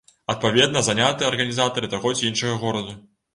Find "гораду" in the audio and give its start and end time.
2.65-2.99